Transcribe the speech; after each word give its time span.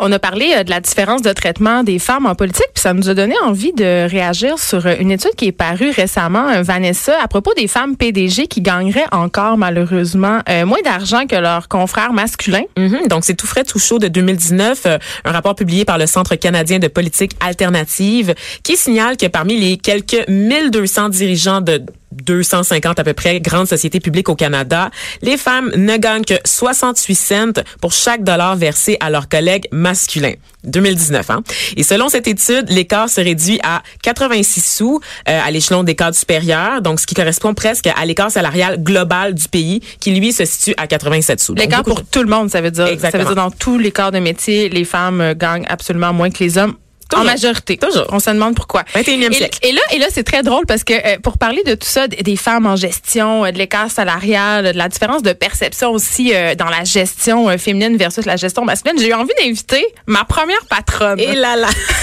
On 0.00 0.12
a 0.12 0.18
parlé 0.20 0.54
euh, 0.56 0.62
de 0.62 0.70
la 0.70 0.80
différence 0.80 1.22
de 1.22 1.32
traitement 1.32 1.82
des 1.82 1.98
femmes 1.98 2.26
en 2.26 2.36
politique, 2.36 2.68
puis 2.72 2.82
ça 2.82 2.94
nous 2.94 3.08
a 3.08 3.14
donné 3.14 3.34
envie 3.44 3.72
de 3.72 4.08
réagir 4.08 4.56
sur 4.58 4.86
euh, 4.86 4.94
une 5.00 5.10
étude 5.10 5.34
qui 5.36 5.46
est 5.46 5.52
parue 5.52 5.90
récemment, 5.90 6.48
euh, 6.50 6.62
Vanessa, 6.62 7.16
à 7.20 7.26
propos 7.26 7.52
des 7.54 7.66
femmes 7.66 7.96
PDG 7.96 8.46
qui 8.46 8.60
gagneraient 8.60 9.06
encore 9.10 9.56
malheureusement 9.56 10.40
moins 10.66 10.80
d'argent 10.84 11.26
que 11.26 11.36
leurs 11.36 11.68
confrères 11.68 12.12
masculins. 12.12 12.62
Mhm. 12.76 13.08
donc 13.08 13.24
c'est 13.24 13.34
tout 13.34 13.46
frais, 13.46 13.64
tout 13.64 13.78
chaud 13.78 13.98
de 13.98 14.08
2019, 14.08 14.86
un 15.24 15.32
rapport 15.32 15.54
publié 15.54 15.84
par 15.84 15.98
le 15.98 16.06
Centre 16.06 16.36
canadien 16.36 16.78
de 16.78 16.88
politique 16.88 17.32
alternative 17.40 18.34
qui 18.62 18.76
signale 18.76 19.16
que 19.16 19.26
parmi 19.26 19.58
les 19.58 19.76
quelques 19.76 20.28
1200 20.28 21.08
dirigeants 21.08 21.60
de 21.60 21.82
250 22.12 22.98
à 22.98 23.04
peu 23.04 23.14
près 23.14 23.40
grandes 23.40 23.68
sociétés 23.68 24.00
publiques 24.00 24.28
au 24.28 24.34
Canada, 24.34 24.90
les 25.22 25.36
femmes 25.36 25.70
ne 25.76 25.96
gagnent 25.96 26.24
que 26.24 26.34
68 26.44 27.14
cents 27.14 27.62
pour 27.80 27.92
chaque 27.92 28.24
dollar 28.24 28.56
versé 28.56 28.96
à 29.00 29.10
leurs 29.10 29.28
collègues 29.28 29.68
masculins. 29.72 30.34
2019. 30.64 31.30
Hein? 31.30 31.42
Et 31.76 31.82
selon 31.82 32.08
cette 32.08 32.26
étude, 32.26 32.68
l'écart 32.68 33.08
se 33.08 33.20
réduit 33.20 33.60
à 33.62 33.82
86 34.02 34.76
sous 34.76 35.00
euh, 35.28 35.40
à 35.44 35.50
l'échelon 35.50 35.84
des 35.84 35.94
cadres 35.94 36.16
supérieurs, 36.16 36.82
donc 36.82 37.00
ce 37.00 37.06
qui 37.06 37.14
correspond 37.14 37.54
presque 37.54 37.86
à 37.86 38.04
l'écart 38.04 38.30
salarial 38.30 38.82
global 38.82 39.34
du 39.34 39.48
pays, 39.48 39.80
qui 40.00 40.12
lui 40.12 40.32
se 40.32 40.44
situe 40.44 40.74
à 40.76 40.86
87 40.86 41.40
sous. 41.40 41.54
L'écart 41.54 41.84
pour 41.84 42.04
tout 42.04 42.22
le 42.22 42.28
monde, 42.28 42.50
ça 42.50 42.60
veut 42.60 42.70
dire. 42.70 42.88
Ça 43.00 43.10
veut 43.10 43.24
dire 43.24 43.34
dans 43.34 43.50
tous 43.50 43.78
les 43.78 43.92
corps 43.92 44.12
de 44.12 44.18
métier, 44.18 44.68
les 44.68 44.84
femmes 44.84 45.20
euh, 45.20 45.34
gagnent 45.34 45.66
absolument 45.68 46.12
moins 46.12 46.30
que 46.30 46.42
les 46.42 46.58
hommes 46.58 46.74
en 47.14 47.24
majorité. 47.24 47.76
Toujours. 47.76 48.06
On 48.10 48.20
se 48.20 48.30
demande 48.30 48.54
pourquoi. 48.54 48.84
21e 48.94 49.32
siècle. 49.32 49.58
Et, 49.62 49.72
là, 49.72 49.80
et 49.92 49.98
là, 49.98 50.06
c'est 50.10 50.24
très 50.24 50.42
drôle 50.42 50.66
parce 50.66 50.84
que 50.84 50.92
euh, 50.92 51.18
pour 51.22 51.38
parler 51.38 51.62
de 51.64 51.74
tout 51.74 51.86
ça, 51.86 52.08
des 52.08 52.36
femmes 52.36 52.66
en 52.66 52.76
gestion, 52.76 53.44
euh, 53.44 53.50
de 53.50 53.58
l'écart 53.58 53.90
salarial, 53.90 54.72
de 54.72 54.78
la 54.78 54.88
différence 54.88 55.22
de 55.22 55.32
perception 55.32 55.90
aussi 55.90 56.34
euh, 56.34 56.54
dans 56.54 56.68
la 56.68 56.84
gestion 56.84 57.56
féminine 57.58 57.96
versus 57.96 58.24
la 58.26 58.36
gestion 58.36 58.64
masculine, 58.64 58.98
j'ai 58.98 59.08
eu 59.08 59.14
envie 59.14 59.32
d'inviter 59.40 59.84
ma 60.06 60.24
première 60.24 60.64
patronne. 60.68 61.18
Et 61.20 61.34
là 61.34 61.56
là. 61.56 61.68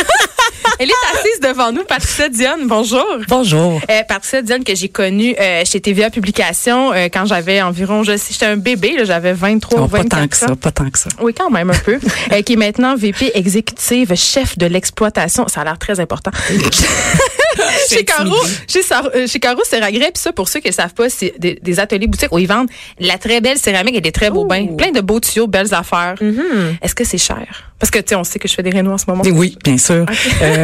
Elle 0.77 0.89
est 0.89 0.93
assise 1.13 1.39
devant 1.41 1.71
nous, 1.71 1.83
Patricia 1.85 2.27
Dionne. 2.27 2.67
Bonjour. 2.67 3.05
Bonjour. 3.29 3.81
Euh, 3.89 4.01
Patricia 4.07 4.41
Dionne 4.41 4.63
que 4.63 4.75
j'ai 4.75 4.89
connue 4.89 5.33
euh, 5.39 5.63
chez 5.65 5.79
TVA 5.79 6.09
Publication 6.09 6.91
euh, 6.91 7.07
quand 7.11 7.25
j'avais 7.25 7.61
environ, 7.61 8.03
je 8.03 8.13
j'étais 8.17 8.45
un 8.45 8.57
bébé, 8.57 8.97
j'avais 9.03 9.33
23 9.33 9.81
ou 9.81 9.87
24 9.87 10.09
Pas 10.09 10.17
tant 10.17 10.27
que 10.27 10.35
ça, 10.35 10.55
pas 10.55 10.71
tant 10.71 10.89
que 10.89 10.99
ça. 10.99 11.09
Oui, 11.21 11.33
quand 11.33 11.49
même 11.49 11.69
un 11.69 11.77
peu. 11.77 11.99
Euh, 12.31 12.41
qui 12.41 12.53
est 12.53 12.55
maintenant 12.55 12.95
VP 12.95 13.31
exécutive, 13.35 14.15
chef 14.15 14.57
de 14.57 14.65
l'exploitation. 14.65 15.47
Ça 15.47 15.61
a 15.61 15.63
l'air 15.63 15.77
très 15.77 15.99
important. 15.99 16.31
chez 17.89 18.03
Caro, 18.03 18.35
chez, 18.67 18.81
euh, 19.15 19.27
chez 19.27 19.39
Caro 19.39 19.61
puis 19.61 20.11
ça, 20.15 20.31
pour 20.33 20.49
ceux 20.49 20.59
qui 20.59 20.67
ne 20.67 20.73
savent 20.73 20.93
pas, 20.93 21.09
c'est 21.09 21.33
des, 21.37 21.79
ateliers 21.79 22.07
boutiques 22.07 22.31
où 22.31 22.39
ils 22.39 22.47
vendent 22.47 22.69
la 22.99 23.17
très 23.17 23.41
belle 23.41 23.57
céramique 23.57 23.95
et 23.95 24.01
des 24.01 24.11
très 24.11 24.29
beaux 24.29 24.45
bains. 24.45 24.67
Plein 24.77 24.91
de 24.91 25.01
beaux 25.01 25.19
tuyaux, 25.19 25.47
belles 25.47 25.73
affaires. 25.73 26.15
Mm-hmm. 26.21 26.77
Est-ce 26.81 26.95
que 26.95 27.03
c'est 27.03 27.17
cher? 27.17 27.71
Parce 27.79 27.91
que, 27.91 27.99
tu 27.99 28.09
sais, 28.09 28.15
on 28.15 28.23
sait 28.23 28.39
que 28.39 28.47
je 28.47 28.53
fais 28.53 28.63
des 28.63 28.69
rénaux 28.69 28.91
en 28.91 28.97
ce 28.97 29.05
moment. 29.07 29.21
Oui, 29.25 29.57
bien 29.63 29.77
sûr. 29.77 30.05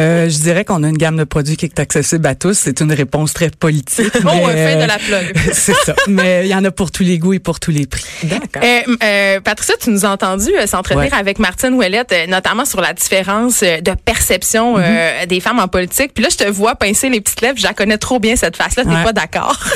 Euh, 0.02 0.28
je 0.28 0.38
dirais 0.38 0.64
qu'on 0.64 0.82
a 0.82 0.88
une 0.88 0.98
gamme 0.98 1.16
de 1.16 1.24
produits 1.24 1.56
qui 1.56 1.66
est 1.66 1.78
accessible 1.78 2.26
à 2.26 2.34
tous. 2.34 2.54
C'est 2.54 2.80
une 2.80 2.92
réponse 2.92 3.32
très 3.32 3.50
politique. 3.50 4.10
oh, 4.24 4.48
fait 4.48 4.82
de 4.82 4.86
la 4.86 4.98
plug. 4.98 5.36
c'est 5.52 5.74
ça. 5.74 5.94
Mais 6.08 6.42
il 6.44 6.48
y 6.48 6.54
en 6.54 6.64
a 6.64 6.70
pour 6.70 6.90
tous 6.90 7.04
les 7.04 7.18
goûts 7.18 7.34
et 7.34 7.38
pour 7.38 7.60
tous 7.60 7.70
les 7.70 7.86
prix. 7.86 8.04
D'accord. 8.24 8.62
Euh, 8.64 8.96
euh, 9.02 9.40
Patricia, 9.40 9.74
tu 9.80 9.90
nous 9.90 10.04
as 10.04 10.10
entendu 10.10 10.50
s'entretenir 10.66 11.14
avec 11.14 11.38
Martine 11.38 11.74
Ouellette, 11.74 12.14
notamment 12.28 12.64
sur 12.64 12.80
la 12.80 12.92
différence 12.92 13.60
de 13.60 13.94
perception 14.04 14.78
mm-hmm. 14.78 15.26
des 15.26 15.40
femmes 15.40 15.60
en 15.60 15.68
politique. 15.68 16.12
Puis 16.14 16.24
là, 16.24 16.30
je 16.30 16.36
te 16.36 16.50
vois 16.50 16.74
pincer 16.74 17.08
les 17.08 17.20
petites 17.20 17.40
lèvres. 17.40 17.58
Je 17.58 17.64
la 17.64 17.74
connais 17.74 17.98
trop 17.98 18.18
bien, 18.18 18.34
cette 18.36 18.56
face-là. 18.56 18.84
T'es 18.84 19.04
pas 19.04 19.12
d'accord? 19.12 19.58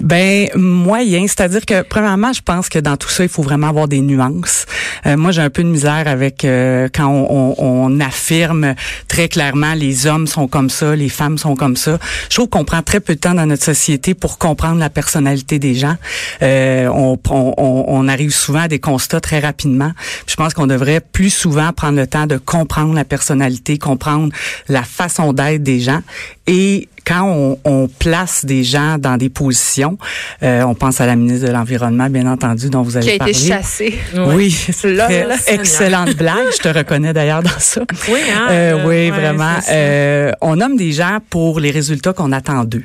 Ben, 0.00 0.48
moyen. 0.56 1.26
C'est-à-dire 1.28 1.64
que, 1.64 1.82
premièrement, 1.82 2.32
je 2.32 2.40
pense 2.40 2.68
que 2.68 2.78
dans 2.78 2.96
tout 2.96 3.08
ça, 3.08 3.22
il 3.22 3.28
faut 3.28 3.42
vraiment 3.42 3.68
avoir 3.68 3.86
des 3.86 4.00
nuances. 4.00 4.66
moi, 5.06 5.30
j'ai 5.30 5.40
un 5.40 5.50
peu 5.50 5.62
de 5.62 5.68
misère 5.68 6.04
avec 6.06 6.40
quand 6.42 7.08
on, 7.08 7.54
on, 7.58 8.00
affirme 8.00 8.74
très 9.08 9.28
clairement 9.28 9.63
les 9.72 10.06
hommes 10.06 10.26
sont 10.26 10.46
comme 10.48 10.68
ça, 10.70 10.94
les 10.94 11.08
femmes 11.08 11.38
sont 11.38 11.56
comme 11.56 11.76
ça. 11.76 11.98
Je 12.28 12.36
trouve 12.36 12.48
qu'on 12.48 12.64
prend 12.64 12.82
très 12.82 13.00
peu 13.00 13.14
de 13.14 13.20
temps 13.20 13.34
dans 13.34 13.46
notre 13.46 13.64
société 13.64 14.14
pour 14.14 14.38
comprendre 14.38 14.78
la 14.78 14.90
personnalité 14.90 15.58
des 15.58 15.74
gens. 15.74 15.96
Euh, 16.42 16.88
on, 16.88 17.18
on, 17.30 17.54
on, 17.88 18.08
arrive 18.08 18.34
souvent 18.34 18.60
à 18.60 18.68
des 18.68 18.78
constats 18.78 19.20
très 19.20 19.40
rapidement. 19.40 19.92
Je 20.26 20.34
pense 20.34 20.52
qu'on 20.52 20.66
devrait 20.66 21.00
plus 21.00 21.30
souvent 21.30 21.72
prendre 21.72 21.98
le 21.98 22.06
temps 22.06 22.26
de 22.26 22.36
comprendre 22.36 22.94
la 22.94 23.04
personnalité, 23.04 23.78
comprendre 23.78 24.32
la 24.68 24.82
façon 24.82 25.32
d'être 25.32 25.62
des 25.62 25.80
gens 25.80 26.02
et 26.46 26.88
quand 27.04 27.22
on, 27.24 27.58
on, 27.64 27.88
place 27.88 28.44
des 28.44 28.64
gens 28.64 28.98
dans 28.98 29.16
des 29.16 29.28
positions, 29.28 29.98
euh, 30.42 30.62
on 30.62 30.74
pense 30.74 31.00
à 31.00 31.06
la 31.06 31.16
ministre 31.16 31.46
de 31.46 31.52
l'Environnement, 31.52 32.08
bien 32.08 32.26
entendu, 32.26 32.70
dont 32.70 32.82
vous 32.82 32.96
avez 32.96 33.18
parlé. 33.18 33.32
Qui 33.32 33.52
a 33.52 33.58
été 33.58 33.62
chassée. 33.62 33.98
Oui, 34.14 34.50
c'est 34.72 35.36
excellente 35.48 36.16
blague. 36.16 36.50
Je 36.52 36.62
te 36.62 36.68
reconnais 36.68 37.12
d'ailleurs 37.12 37.42
dans 37.42 37.58
ça. 37.58 37.82
Oui, 38.08 38.20
hein, 38.32 38.48
euh, 38.50 38.86
oui, 38.86 39.10
vraiment. 39.10 39.56
Euh, 39.70 40.32
on 40.40 40.56
nomme 40.56 40.76
des 40.76 40.92
gens 40.92 41.18
pour 41.30 41.60
les 41.60 41.70
résultats 41.70 42.12
qu'on 42.12 42.32
attend 42.32 42.64
d'eux. 42.64 42.84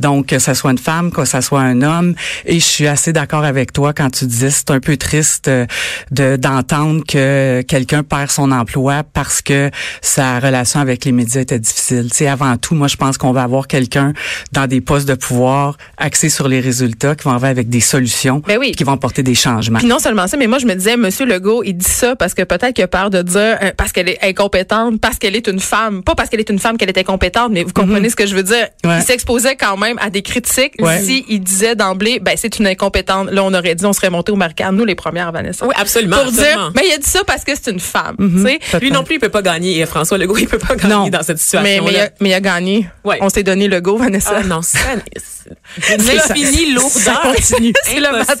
Donc, 0.00 0.26
que 0.26 0.38
ce 0.38 0.54
soit 0.54 0.70
une 0.70 0.78
femme, 0.78 1.10
que 1.10 1.24
ce 1.24 1.40
soit 1.40 1.60
un 1.60 1.82
homme. 1.82 2.14
Et 2.44 2.60
je 2.60 2.64
suis 2.64 2.86
assez 2.86 3.12
d'accord 3.12 3.44
avec 3.44 3.72
toi 3.72 3.92
quand 3.92 4.10
tu 4.10 4.26
disais 4.26 4.50
c'est 4.50 4.70
un 4.70 4.80
peu 4.80 4.96
triste 4.96 5.48
euh, 5.48 5.66
de 6.10 6.36
d'entendre 6.36 7.02
que 7.06 7.62
quelqu'un 7.62 8.02
perd 8.02 8.30
son 8.30 8.52
emploi 8.52 9.02
parce 9.12 9.42
que 9.42 9.70
sa 10.02 10.38
relation 10.38 10.80
avec 10.80 11.04
les 11.04 11.12
médias 11.12 11.40
était 11.40 11.58
difficile. 11.58 12.08
Tu 12.10 12.18
sais, 12.18 12.28
avant 12.28 12.56
tout, 12.56 12.74
moi, 12.74 12.88
je 12.88 12.96
pense 12.96 13.18
qu'on 13.18 13.32
va 13.32 13.42
avoir 13.42 13.55
quelqu'un 13.66 14.12
dans 14.52 14.66
des 14.66 14.80
postes 14.80 15.08
de 15.08 15.14
pouvoir 15.14 15.76
axés 15.96 16.28
sur 16.28 16.48
les 16.48 16.60
résultats, 16.60 17.14
qui 17.14 17.24
vont 17.24 17.32
avoir 17.32 17.50
avec 17.50 17.68
des 17.68 17.80
solutions, 17.80 18.42
ben 18.46 18.58
oui. 18.58 18.72
qui 18.72 18.84
vont 18.84 18.96
porter 18.96 19.22
des 19.22 19.34
changements. 19.34 19.78
Puis 19.78 19.86
non 19.88 19.98
seulement 19.98 20.26
ça, 20.26 20.36
mais 20.36 20.46
moi 20.46 20.58
je 20.58 20.66
me 20.66 20.74
disais, 20.74 20.96
Monsieur 20.96 21.24
Legault, 21.26 21.62
il 21.64 21.74
dit 21.74 21.88
ça 21.88 22.16
parce 22.16 22.34
que 22.34 22.42
peut-être 22.42 22.72
qu'il 22.74 22.84
a 22.84 22.88
peur 22.88 23.10
de 23.10 23.22
dire 23.22 23.56
euh, 23.62 23.70
parce 23.76 23.92
qu'elle 23.92 24.08
est 24.08 24.18
incompétente, 24.22 25.00
parce 25.00 25.18
qu'elle 25.18 25.34
est 25.36 25.46
une 25.46 25.60
femme, 25.60 26.02
pas 26.02 26.14
parce 26.14 26.28
qu'elle 26.28 26.40
est 26.40 26.50
une 26.50 26.58
femme 26.58 26.76
qu'elle 26.76 26.88
est 26.90 26.98
incompétente, 26.98 27.50
mais 27.52 27.62
vous 27.64 27.72
comprenez 27.72 28.00
Mhm. 28.00 28.10
ce 28.10 28.16
que 28.16 28.26
je 28.26 28.34
veux 28.34 28.42
dire. 28.42 28.68
Il 28.84 29.02
s'exposait 29.02 29.56
quand 29.56 29.76
même 29.76 29.98
à 30.00 30.10
des 30.10 30.22
critiques 30.22 30.74
Ouais. 30.80 31.00
si 31.00 31.24
il 31.28 31.40
disait 31.40 31.74
d'emblée, 31.74 32.18
ben 32.20 32.34
c'est 32.36 32.58
une 32.58 32.66
incompétente. 32.66 33.30
Là, 33.30 33.42
on 33.44 33.54
aurait 33.54 33.74
dit, 33.74 33.84
on 33.86 33.92
serait 33.92 34.10
monté 34.10 34.32
au 34.32 34.36
marquage, 34.36 34.72
nous 34.72 34.84
les 34.84 34.94
premières, 34.94 35.32
Vanessa. 35.32 35.66
Oui, 35.66 35.74
absolument. 35.78 36.16
Pour 36.16 36.26
absolument. 36.26 36.54
dire, 36.54 36.72
mais 36.74 36.82
il 36.88 36.92
a 36.92 36.98
dit 36.98 37.08
ça 37.08 37.20
parce 37.26 37.44
que 37.44 37.52
c'est 37.54 37.70
une 37.70 37.80
femme. 37.80 38.16
Tu 38.18 38.42
sais. 38.42 38.78
Lui 38.80 38.90
non 38.90 39.04
plus, 39.04 39.16
il 39.16 39.18
peut 39.20 39.28
pas 39.28 39.42
gagner. 39.42 39.78
Et 39.80 39.86
François 39.86 40.18
Legault, 40.18 40.36
il 40.38 40.48
peut 40.48 40.58
pas 40.58 40.74
gagner 40.76 40.94
Non. 40.94 41.08
dans 41.08 41.22
cette 41.22 41.38
situation. 41.38 41.62
Mais, 41.62 41.80
mais, 41.84 41.96
il 41.96 42.00
a, 42.00 42.10
mais 42.20 42.28
il 42.30 42.34
a 42.34 42.40
gagné. 42.40 42.88
Ouais. 43.04 43.18
On 43.20 43.28
s'est 43.28 43.42
donné 43.46 43.68
le 43.68 43.80
go, 43.80 43.96
Vanessa. 43.96 44.34
Ah 44.36 44.42
non, 44.42 44.60
ça, 44.60 44.78
c'est 45.80 46.34
fini 46.34 46.72
lourdeur. 46.72 47.22
continue. 47.34 47.72
C'est 47.84 48.00
le 48.00 48.12
matin. 48.12 48.34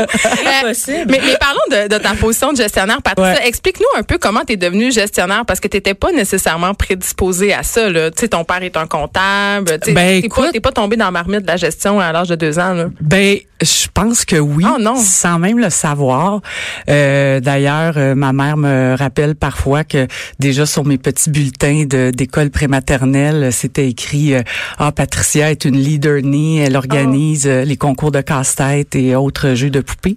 Euh, 0.00 0.62
Impossible. 0.62 1.06
mais, 1.08 1.20
mais 1.24 1.36
parlons 1.38 1.60
de, 1.70 1.88
de 1.88 1.98
ta 1.98 2.14
position 2.14 2.52
de 2.52 2.56
gestionnaire, 2.58 3.00
Patricia. 3.02 3.34
Ouais. 3.34 3.48
Explique-nous 3.48 3.98
un 3.98 4.02
peu 4.02 4.18
comment 4.18 4.40
tu 4.46 4.54
es 4.54 4.56
devenue 4.56 4.90
gestionnaire 4.92 5.44
parce 5.46 5.60
que 5.60 5.68
tu 5.68 5.76
n'étais 5.76 5.94
pas 5.94 6.12
nécessairement 6.12 6.74
prédisposée 6.74 7.52
à 7.54 7.62
ça. 7.62 7.88
là. 7.88 8.10
Tu 8.10 8.20
sais, 8.20 8.28
ton 8.28 8.44
père 8.44 8.62
est 8.62 8.76
un 8.76 8.86
comptable. 8.86 9.78
Tu 9.80 9.86
sais, 9.88 9.92
Ben, 9.92 10.20
pas, 10.20 10.26
écoute- 10.26 10.52
t'es 10.52 10.60
pas 10.60 10.72
tombé 10.72 10.96
dans 10.96 11.06
la 11.06 11.10
marmite 11.10 11.42
de 11.42 11.46
la 11.46 11.56
gestion 11.56 12.00
à 12.00 12.12
l'âge 12.12 12.28
de 12.28 12.34
deux 12.36 12.58
ans. 12.58 12.74
Là. 12.74 12.86
Ben, 13.00 13.38
je 13.60 13.86
pense 13.92 14.24
que 14.24 14.36
oui, 14.36 14.64
Oh 14.68 14.78
non. 14.80 14.96
sans 14.96 15.38
même 15.38 15.58
le 15.58 15.70
savoir. 15.70 16.40
Euh, 16.88 17.40
D'ailleurs, 17.40 17.94
euh, 17.96 18.14
ma 18.14 18.32
mère 18.32 18.56
me 18.56 18.96
rappelle 18.98 19.34
parfois 19.34 19.84
que 19.84 20.06
déjà 20.38 20.66
sur 20.66 20.84
mes 20.84 20.98
petits 20.98 21.30
bulletins 21.30 21.84
d'école 22.12 22.50
prématernelle, 22.50 23.52
c'était 23.52 23.88
écrit 23.88 24.34
euh, 24.34 24.42
ah 24.78 24.92
Patricia 24.92 25.50
est 25.50 25.64
une 25.64 25.76
leader 25.76 26.20
née 26.22 26.41
Elle 26.58 26.76
organise 26.76 27.46
euh, 27.46 27.64
les 27.64 27.76
concours 27.76 28.10
de 28.10 28.20
casse-tête 28.20 28.94
et 28.94 29.14
autres 29.14 29.54
jeux 29.54 29.70
de 29.70 29.80
poupées. 29.80 30.16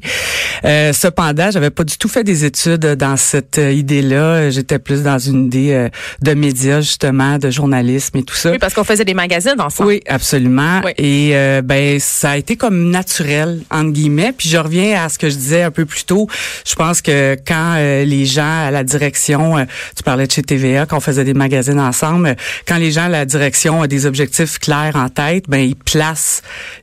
Euh, 0.64 0.94
cependant, 0.94 1.52
j'avais 1.52 1.70
pas 1.70 1.84
du 1.84 1.98
tout 1.98 2.08
fait 2.08 2.24
des 2.24 2.46
études 2.46 2.86
dans 2.96 3.18
cette 3.18 3.58
euh, 3.58 3.72
idée-là. 3.72 4.50
J'étais 4.50 4.80
plus 4.80 5.04
dans 5.04 5.20
une 5.20 5.46
idée 5.46 5.72
euh, 5.74 5.90
de 6.22 6.34
médias 6.34 6.82
justement, 6.82 7.38
de 7.38 7.50
journalisme 7.50 8.18
et 8.18 8.24
tout 8.24 8.36
ça. 8.36 8.52
Oui, 8.52 8.58
parce 8.58 8.74
qu'on 8.74 8.84
faisait 8.84 9.06
des 9.06 9.14
magazines 9.14 9.60
ensemble. 9.60 9.90
Oui, 9.90 10.02
absolument. 10.08 10.82
Oui. 10.84 10.92
Et 10.98 11.32
euh, 11.34 11.62
ben 11.62 12.00
ça 12.00 12.32
a 12.32 12.38
été 12.38 12.56
comme 12.56 12.90
naturel 12.90 13.62
entre 13.70 13.92
guillemets. 13.92 14.34
Puis 14.36 14.50
je 14.50 14.58
reviens 14.58 15.04
à 15.04 15.10
ce 15.10 15.20
que 15.20 15.30
je 15.30 15.36
disais 15.36 15.64
un 15.64 15.72
peu 15.72 15.86
plus 15.86 16.06
tôt. 16.06 16.28
Je 16.66 16.76
pense 16.76 17.02
que 17.02 17.38
quand 17.48 17.76
euh, 17.78 18.06
les 18.06 18.26
gens 18.26 18.66
à 18.68 18.72
la 18.72 18.84
direction, 18.84 19.66
tu 19.96 20.04
parlais 20.04 20.28
de 20.28 20.32
chez 20.32 20.42
TVA, 20.42 20.86
quand 20.86 20.98
on 20.98 21.02
faisait 21.02 21.24
des 21.24 21.34
magazines 21.34 21.80
ensemble, 21.80 22.36
quand 22.68 22.78
les 22.78 22.92
gens 22.92 23.06
à 23.06 23.10
la 23.10 23.26
direction 23.26 23.82
ont 23.82 23.86
des 23.88 24.06
objectifs 24.06 24.60
clairs 24.60 24.96
en 24.96 25.10
tête, 25.10 25.46
ben 25.48 25.60
ils 25.60 25.76
placent 25.76 26.15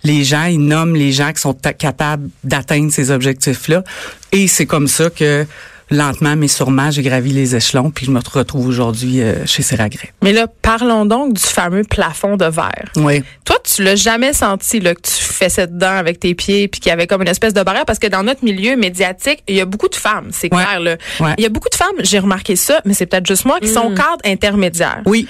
les 0.04 0.24
gens, 0.24 0.44
ils 0.44 0.58
nomment 0.60 0.94
les 0.96 1.12
gens 1.12 1.32
qui 1.32 1.40
sont 1.40 1.54
capables 1.78 2.28
d'atteindre 2.44 2.90
ces 2.92 3.10
objectifs-là. 3.10 3.82
Et 4.32 4.48
c'est 4.48 4.66
comme 4.66 4.88
ça 4.88 5.10
que 5.10 5.46
lentement 5.90 6.36
mais 6.36 6.48
sûrement 6.48 6.90
j'ai 6.90 7.02
gravi 7.02 7.32
les 7.32 7.54
échelons 7.54 7.90
puis 7.90 8.06
je 8.06 8.10
me 8.10 8.18
retrouve 8.18 8.66
aujourd'hui 8.66 9.20
euh, 9.20 9.44
chez 9.44 9.62
Seragret. 9.62 10.08
Mais 10.22 10.32
là, 10.32 10.46
parlons 10.62 11.04
donc 11.04 11.34
du 11.34 11.42
fameux 11.42 11.84
plafond 11.84 12.38
de 12.38 12.46
verre. 12.46 12.90
Oui. 12.96 13.22
Toi, 13.44 13.56
tu 13.62 13.82
l'as 13.82 13.96
jamais 13.96 14.32
senti 14.32 14.80
là, 14.80 14.94
que 14.94 15.02
tu 15.02 15.12
fessais 15.12 15.66
dedans 15.66 15.90
avec 15.90 16.18
tes 16.18 16.34
pieds 16.34 16.66
puis 16.68 16.80
qu'il 16.80 16.88
y 16.88 16.92
avait 16.92 17.06
comme 17.06 17.20
une 17.20 17.28
espèce 17.28 17.52
de 17.52 17.62
barrière? 17.62 17.84
Parce 17.84 17.98
que 17.98 18.06
dans 18.06 18.22
notre 18.22 18.42
milieu 18.42 18.74
médiatique, 18.76 19.42
il 19.46 19.56
y 19.56 19.60
a 19.60 19.66
beaucoup 19.66 19.88
de 19.88 19.94
femmes, 19.94 20.28
c'est 20.30 20.52
Ouais. 20.54 20.64
clair. 20.64 20.80
Là. 20.80 20.96
Ouais. 21.20 21.34
Il 21.36 21.42
y 21.42 21.46
a 21.46 21.50
beaucoup 21.50 21.68
de 21.68 21.74
femmes, 21.74 21.96
j'ai 22.00 22.20
remarqué 22.20 22.56
ça, 22.56 22.80
mais 22.86 22.94
c'est 22.94 23.04
peut-être 23.06 23.26
juste 23.26 23.44
moi, 23.44 23.60
qui 23.60 23.68
sont 23.68 23.90
cadres 23.94 24.22
intermédiaires. 24.24 25.02
Oui. 25.04 25.26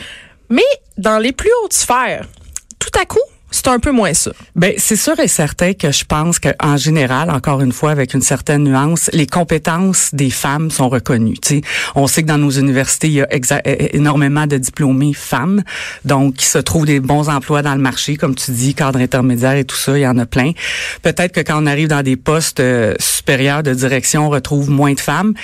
Mais 0.49 0.63
dans 0.97 1.19
les 1.19 1.33
plus 1.33 1.51
hautes 1.65 1.73
sphères, 1.73 2.27
tout 2.79 2.97
à 3.01 3.05
coup, 3.05 3.19
c'est 3.53 3.69
un 3.69 3.79
peu 3.79 3.93
moins 3.93 4.15
ça. 4.15 4.33
Ben 4.57 4.75
c'est 4.77 4.97
sûr 4.97 5.19
et 5.21 5.29
certain 5.29 5.75
que 5.75 5.93
je 5.93 6.05
pense 6.05 6.39
qu'en 6.41 6.77
général, 6.77 7.31
encore 7.31 7.61
une 7.61 7.73
fois, 7.73 7.91
avec 7.91 8.15
une 8.15 8.23
certaine 8.23 8.65
nuance, 8.65 9.11
les 9.13 9.27
compétences 9.27 10.11
des 10.13 10.31
femmes 10.31 10.71
sont 10.71 10.89
reconnues. 10.89 11.39
Tu 11.39 11.57
sais, 11.57 11.61
on 11.95 12.07
sait 12.07 12.23
que 12.23 12.29
dans 12.29 12.39
nos 12.39 12.51
universités, 12.51 13.09
il 13.09 13.15
y 13.15 13.23
a 13.23 13.29
énormément 13.95 14.47
de 14.47 14.57
diplômés 14.57 15.13
femmes, 15.13 15.63
donc 16.05 16.35
qui 16.35 16.47
se 16.47 16.59
trouvent 16.59 16.87
des 16.87 17.01
bons 17.01 17.29
emplois 17.29 17.63
dans 17.63 17.75
le 17.75 17.81
marché, 17.81 18.17
comme 18.17 18.35
tu 18.35 18.51
dis, 18.51 18.75
cadre 18.75 18.99
intermédiaire 18.99 19.57
et 19.57 19.65
tout 19.65 19.77
ça, 19.77 19.97
il 19.97 20.03
y 20.03 20.07
en 20.07 20.19
a 20.19 20.27
plein. 20.27 20.53
Peut-être 21.03 21.33
que 21.33 21.41
quand 21.41 21.63
on 21.63 21.67
arrive 21.67 21.89
dans 21.89 22.03
des 22.03 22.17
postes 22.17 22.61
euh, 22.61 22.95
supérieurs 22.99 23.63
de 23.63 23.75
direction, 23.75 24.27
on 24.27 24.31
retrouve 24.31 24.71
moins 24.71 24.95
de 24.95 25.01
femmes 25.01 25.35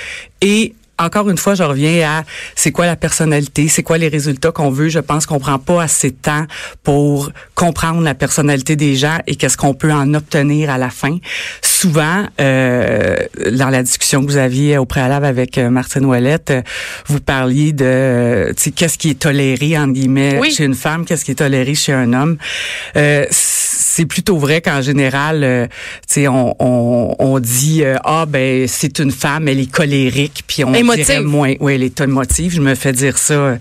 et 0.40 0.74
encore 0.98 1.30
une 1.30 1.38
fois, 1.38 1.54
je 1.54 1.62
reviens 1.62 2.08
à 2.08 2.24
c'est 2.54 2.72
quoi 2.72 2.86
la 2.86 2.96
personnalité, 2.96 3.68
c'est 3.68 3.82
quoi 3.82 3.98
les 3.98 4.08
résultats 4.08 4.52
qu'on 4.52 4.70
veut. 4.70 4.88
Je 4.88 4.98
pense 4.98 5.26
qu'on 5.26 5.38
prend 5.38 5.58
pas 5.58 5.82
assez 5.82 6.10
de 6.10 6.16
temps 6.16 6.44
pour 6.82 7.30
comprendre 7.54 8.02
la 8.02 8.14
personnalité 8.14 8.76
des 8.76 8.96
gens 8.96 9.18
et 9.26 9.36
qu'est-ce 9.36 9.56
qu'on 9.56 9.74
peut 9.74 9.92
en 9.92 10.14
obtenir 10.14 10.70
à 10.70 10.78
la 10.78 10.90
fin. 10.90 11.18
Souvent, 11.62 12.24
euh, 12.40 13.16
dans 13.52 13.70
la 13.70 13.82
discussion 13.82 14.24
que 14.24 14.30
vous 14.30 14.36
aviez 14.36 14.78
au 14.78 14.84
préalable 14.86 15.26
avec 15.26 15.58
euh, 15.58 15.70
Martine 15.70 16.04
Ouellette, 16.04 16.50
euh, 16.50 16.62
vous 17.06 17.20
parliez 17.20 17.72
de 17.72 17.84
euh, 17.84 18.52
qu'est-ce 18.74 18.98
qui 18.98 19.10
est 19.10 19.18
toléré 19.20 19.78
entre 19.78 19.92
guillemets 19.92 20.38
Oui. 20.40 20.50
chez 20.50 20.64
une 20.64 20.74
femme, 20.74 21.04
qu'est-ce 21.04 21.24
qui 21.24 21.30
est 21.32 21.36
toléré 21.36 21.74
chez 21.74 21.92
un 21.92 22.12
homme. 22.12 22.36
Euh, 22.96 23.26
c'est 23.98 24.06
plutôt 24.06 24.38
vrai 24.38 24.60
qu'en 24.60 24.80
général, 24.80 25.42
euh, 25.42 25.66
tu 26.06 26.20
sais, 26.20 26.28
on, 26.28 26.54
on, 26.60 27.16
on 27.18 27.40
dit 27.40 27.82
euh, 27.82 27.96
ah 28.04 28.26
ben 28.26 28.68
c'est 28.68 29.00
une 29.00 29.10
femme, 29.10 29.48
elle 29.48 29.58
est 29.58 29.68
colérique, 29.70 30.44
puis 30.46 30.62
on 30.62 30.72
Émotive. 30.72 31.04
dirait 31.04 31.20
moins, 31.20 31.54
oui, 31.58 31.74
elle 31.74 31.82
est 31.82 32.00
émotive. 32.00 32.52
Je 32.54 32.60
me 32.60 32.76
fais 32.76 32.92
dire 32.92 33.18
ça. 33.18 33.56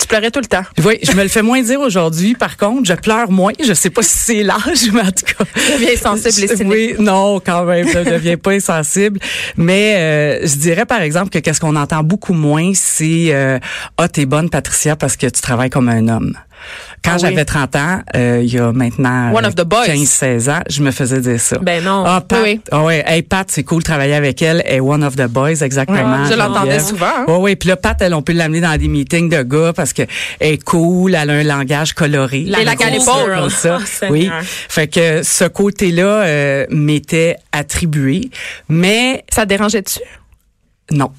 Tu 0.00 0.08
pleurais 0.08 0.32
tout 0.32 0.40
le 0.40 0.46
temps. 0.46 0.64
oui, 0.84 0.98
je 1.04 1.12
me 1.12 1.22
le 1.22 1.28
fais 1.28 1.42
moins 1.42 1.62
dire 1.62 1.78
aujourd'hui. 1.78 2.34
Par 2.34 2.56
contre, 2.56 2.88
je 2.88 2.94
pleure 2.94 3.30
moins. 3.30 3.52
Je 3.64 3.72
sais 3.74 3.90
pas 3.90 4.02
si 4.02 4.18
c'est 4.18 4.42
l'âge, 4.42 4.90
mais 4.92 5.02
en 5.02 5.12
tout 5.12 5.24
cas. 5.24 5.44
Tu 5.54 5.72
deviens 5.74 5.96
sensible 5.96 6.50
et 6.50 6.56
cynique. 6.56 6.72
Oui, 6.72 6.94
non, 6.98 7.38
quand 7.38 7.64
même, 7.64 7.86
je 7.88 7.98
ne 7.98 8.04
deviens 8.10 8.36
pas 8.38 8.50
insensible. 8.54 9.20
Mais 9.56 9.94
euh, 9.98 10.46
je 10.48 10.56
dirais 10.56 10.86
par 10.86 11.00
exemple 11.00 11.30
que 11.30 11.38
qu'est-ce 11.38 11.60
qu'on 11.60 11.76
entend 11.76 12.02
beaucoup 12.02 12.34
moins, 12.34 12.72
c'est 12.74 13.26
euh, 13.28 13.60
ah 13.98 14.08
t'es 14.08 14.26
bonne 14.26 14.50
Patricia 14.50 14.96
parce 14.96 15.16
que 15.16 15.28
tu 15.28 15.40
travailles 15.40 15.70
comme 15.70 15.88
un 15.88 16.08
homme. 16.08 16.36
Quand 17.06 17.12
Ah 17.12 17.14
oui. 17.14 17.20
j'avais 17.30 17.44
30 17.44 17.76
ans, 17.76 18.00
euh, 18.16 18.40
il 18.42 18.52
y 18.52 18.58
a 18.58 18.72
maintenant 18.72 19.32
One 19.32 19.46
of 19.46 19.54
the 19.54 19.64
boys. 19.64 19.86
15-16 19.86 20.50
ans, 20.50 20.60
je 20.68 20.82
me 20.82 20.90
faisais 20.90 21.20
dire 21.20 21.40
ça. 21.40 21.56
Ben 21.58 21.82
non. 21.82 22.02
Ah, 22.06 22.20
Pat, 22.26 22.40
Oui, 22.42 22.54
oui. 22.56 22.60
ah 22.72 22.82
ouais, 22.84 23.02
hey 23.06 23.22
Pat, 23.22 23.48
c'est 23.50 23.62
cool 23.62 23.78
de 23.78 23.84
travailler 23.84 24.14
avec 24.14 24.42
elle. 24.42 24.62
Elle 24.66 24.76
est 24.76 24.80
one 24.80 25.02
of 25.04 25.16
the 25.16 25.26
boys, 25.28 25.62
exactement. 25.62 26.22
Ouais, 26.24 26.28
je 26.30 26.34
l'entendais 26.36 26.80
souvent, 26.80 27.06
hein. 27.06 27.24
Ouais, 27.28 27.36
ouais. 27.36 27.56
Puis 27.56 27.68
là, 27.68 27.76
Pat, 27.76 27.96
elle, 28.02 28.12
on 28.14 28.22
peut 28.22 28.32
l'amener 28.32 28.60
dans 28.60 28.76
des 28.76 28.88
meetings 28.88 29.28
de 29.28 29.42
gars 29.42 29.72
parce 29.74 29.92
que 29.92 30.02
elle 30.40 30.52
est 30.54 30.64
cool, 30.64 31.14
elle 31.14 31.30
a 31.30 31.34
un 31.34 31.42
langage 31.44 31.92
coloré. 31.94 32.44
La 32.46 32.58
l'épaule. 32.60 33.04
girl, 33.34 33.50
ça. 33.50 33.78
Oh, 34.02 34.06
oui. 34.10 34.30
Fait 34.68 34.88
que 34.88 35.22
ce 35.22 35.44
côté-là 35.44 36.22
euh, 36.24 36.66
m'était 36.70 37.36
attribué, 37.52 38.30
mais 38.68 39.24
Ça 39.32 39.42
te 39.44 39.48
dérangeait-tu? 39.48 40.00
non. 40.90 41.10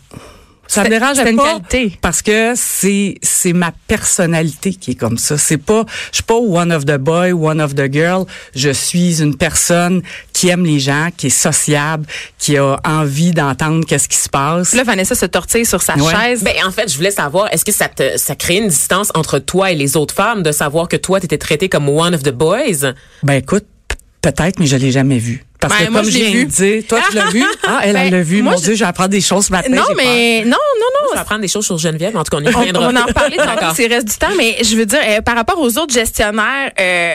Ça 0.67 0.83
me 0.83 0.89
dérange 0.89 1.17
une 1.19 1.35
pas 1.37 1.59
qualité. 1.59 1.97
parce 2.01 2.21
que 2.21 2.53
c'est 2.55 3.15
c'est 3.21 3.53
ma 3.53 3.71
personnalité 3.87 4.73
qui 4.73 4.91
est 4.91 4.95
comme 4.95 5.17
ça. 5.17 5.37
C'est 5.37 5.57
pas 5.57 5.85
je 6.11 6.17
suis 6.17 6.23
pas 6.23 6.35
one 6.35 6.71
of 6.71 6.85
the 6.85 6.97
boy, 6.97 7.31
one 7.31 7.61
of 7.61 7.75
the 7.75 7.91
girl. 7.91 8.25
Je 8.55 8.69
suis 8.69 9.21
une 9.21 9.35
personne 9.35 10.01
qui 10.33 10.49
aime 10.49 10.65
les 10.65 10.79
gens, 10.79 11.09
qui 11.15 11.27
est 11.27 11.29
sociable, 11.29 12.05
qui 12.37 12.57
a 12.57 12.79
envie 12.85 13.31
d'entendre 13.31 13.85
qu'est-ce 13.85 14.07
qui 14.07 14.17
se 14.17 14.29
passe. 14.29 14.73
Là, 14.73 14.83
Vanessa 14.83 15.15
se 15.15 15.25
tortille 15.25 15.65
sur 15.65 15.81
sa 15.81 15.95
Ouais. 15.95 16.13
chaise. 16.13 16.43
Ben, 16.43 16.53
en 16.65 16.71
fait, 16.71 16.91
je 16.91 16.95
voulais 16.97 17.11
savoir, 17.11 17.51
est-ce 17.53 17.65
que 17.65 17.71
ça 17.71 17.87
te, 17.87 18.17
ça 18.17 18.35
crée 18.35 18.57
une 18.57 18.67
distance 18.67 19.09
entre 19.15 19.39
toi 19.39 19.71
et 19.71 19.75
les 19.75 19.97
autres 19.97 20.13
femmes 20.13 20.43
de 20.43 20.51
savoir 20.51 20.87
que 20.87 20.97
toi, 20.97 21.19
t'étais 21.19 21.37
traitée 21.39 21.69
comme 21.69 21.89
one 21.89 22.13
of 22.13 22.23
the 22.23 22.31
boys? 22.31 22.93
Ben 23.23 23.33
écoute, 23.33 23.65
peut-être, 24.21 24.59
mais 24.59 24.67
je 24.67 24.75
l'ai 24.77 24.91
jamais 24.91 25.17
vu. 25.17 25.43
Parce 25.59 25.73
Ben, 25.79 25.85
que 25.87 25.91
moi, 25.91 26.01
comme 26.01 26.09
je 26.11 26.17
l'ai 26.17 26.23
viens 26.25 26.31
vu. 26.41 26.45
de 26.45 26.51
dire, 26.51 26.83
toi 26.87 26.99
tu 27.09 27.15
l'as 27.15 27.29
vu? 27.31 27.43
Ah, 27.67 27.79
elle, 27.83 27.95
elle 27.95 28.11
Ben, 28.11 28.17
l'a 28.17 28.23
vu. 28.23 28.41
moi, 28.43 28.51
Mon 28.53 28.57
je- 28.59 28.63
Dieu, 28.65 28.75
j'apprends 28.75 29.07
des 29.07 29.21
choses 29.21 29.47
ce 29.47 29.51
matin. 29.51 29.69
non, 29.71 29.83
mais 29.95 30.43
non, 30.45 30.51
non, 30.51 30.55
non. 30.93 30.96
Vais 31.17 31.21
apprendre 31.21 31.41
des 31.41 31.47
choses 31.47 31.65
sur 31.65 31.77
Geneviève, 31.77 32.15
en 32.15 32.23
tout 32.23 32.29
cas, 32.29 32.37
on 32.37 32.45
y 32.45 32.53
On, 32.55 32.59
reviendra. 32.59 32.87
on 32.87 32.91
va 32.91 33.01
en 33.03 33.05
reparler 33.05 33.37
tantôt 33.37 33.73
s'il 33.75 33.91
reste 33.91 34.07
du 34.07 34.17
temps, 34.17 34.27
mais 34.37 34.57
je 34.63 34.75
veux 34.75 34.85
dire, 34.85 34.99
euh, 35.07 35.21
par 35.21 35.35
rapport 35.35 35.59
aux 35.59 35.77
autres 35.77 35.93
gestionnaires 35.93 36.71
euh, 36.79 37.13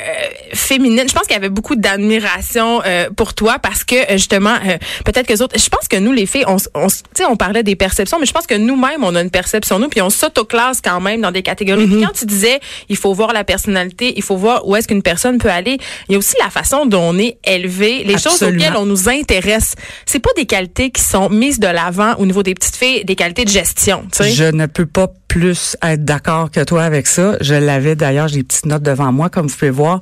féminines, 0.54 1.04
je 1.08 1.12
pense 1.14 1.22
qu'il 1.24 1.34
y 1.34 1.36
avait 1.36 1.48
beaucoup 1.48 1.76
d'admiration 1.76 2.82
euh, 2.84 3.08
pour 3.16 3.34
toi 3.34 3.58
parce 3.58 3.84
que 3.84 3.94
euh, 3.94 4.12
justement, 4.12 4.54
euh, 4.66 4.76
peut-être 5.04 5.26
que 5.26 5.32
les 5.32 5.42
autres, 5.42 5.58
je 5.58 5.68
pense 5.68 5.88
que 5.88 5.96
nous 5.96 6.12
les 6.12 6.26
filles, 6.26 6.44
on, 6.46 6.56
on, 6.74 6.86
s- 6.86 7.02
tu 7.14 7.22
sais, 7.22 7.28
on 7.28 7.36
parlait 7.36 7.62
des 7.62 7.76
perceptions, 7.76 8.18
mais 8.18 8.26
je 8.26 8.32
pense 8.32 8.46
que 8.46 8.54
nous-mêmes, 8.54 9.02
on 9.04 9.14
a 9.14 9.20
une 9.22 9.30
perception 9.30 9.78
nous, 9.78 9.88
puis 9.88 10.02
on 10.02 10.10
s'autoclasse 10.10 10.80
quand 10.82 11.00
même 11.00 11.20
dans 11.20 11.30
des 11.30 11.42
catégories. 11.42 11.86
Puis 11.86 12.02
quand 12.02 12.12
tu 12.12 12.26
disais, 12.26 12.60
il 12.88 12.96
faut 12.96 13.12
voir 13.14 13.32
la 13.32 13.44
personnalité, 13.44 14.12
il 14.16 14.22
faut 14.22 14.36
voir 14.36 14.66
où 14.66 14.76
est-ce 14.76 14.88
qu'une 14.88 15.02
personne 15.02 15.38
peut 15.38 15.50
aller, 15.50 15.78
il 16.08 16.12
y 16.12 16.14
a 16.16 16.18
aussi 16.18 16.34
la 16.42 16.50
façon 16.50 16.86
dont 16.86 17.02
on 17.14 17.18
est 17.18 17.38
élevé, 17.44 18.04
les 18.04 18.18
choses 18.18 18.42
auxquelles 18.42 18.76
on 18.76 18.86
nous 18.86 19.08
intéresse. 19.08 19.74
C'est 20.06 20.18
pas 20.20 20.30
des 20.36 20.46
qualités 20.46 20.90
qui 20.90 21.02
sont 21.02 21.28
mises 21.28 21.58
de 21.58 21.66
l'avant 21.68 22.14
au 22.18 22.26
niveau 22.26 22.42
des 22.42 22.54
petites 22.54 22.76
filles, 22.76 23.04
des 23.04 23.14
qualités 23.16 23.44
de 23.44 23.50
gestion, 23.50 23.91
Je 24.34 24.44
ne 24.44 24.66
peux 24.66 24.86
pas 24.86 25.08
plus 25.28 25.76
être 25.82 26.04
d'accord 26.04 26.50
que 26.50 26.62
toi 26.62 26.84
avec 26.84 27.06
ça. 27.06 27.36
Je 27.40 27.54
l'avais 27.54 27.94
d'ailleurs, 27.96 28.28
j'ai 28.28 28.38
des 28.38 28.42
petites 28.44 28.66
notes 28.66 28.82
devant 28.82 29.12
moi, 29.12 29.30
comme 29.30 29.46
vous 29.46 29.56
pouvez 29.56 29.70
voir. 29.70 30.00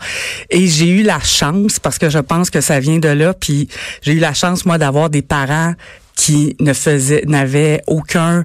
Et 0.51 0.67
j'ai 0.67 0.89
eu 0.89 1.03
la 1.03 1.21
chance, 1.21 1.79
parce 1.79 1.99
que 1.99 2.11
je 2.11 2.19
pense 2.19 2.51
que 2.51 2.61
ça 2.61 2.81
vient 2.81 2.99
de 2.99 3.09
là, 3.09 3.35
puis 3.35 3.69
j'ai 4.03 4.15
eu 4.15 4.19
la 4.19 4.35
chance, 4.35 4.67
moi, 4.67 4.79
d'avoir 4.79 5.11
des 5.11 5.23
parents 5.23 5.75
qui 6.17 6.57
ne 6.61 6.73
faisaient, 6.73 7.25
n'avaient 7.27 7.83
aucun 7.87 8.45